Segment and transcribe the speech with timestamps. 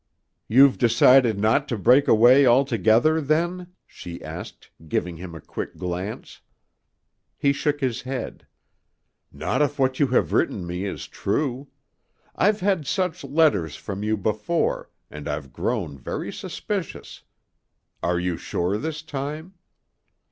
[0.47, 6.41] "You've decided not to break away altogether, then?" she asked, giving him a quick glance.
[7.37, 8.47] He shook his head.
[9.31, 11.67] "Not if what you have written me is true.
[12.35, 17.21] I've had such letters from you before and I've grown very suspicious.
[18.01, 19.53] Are you sure this time?"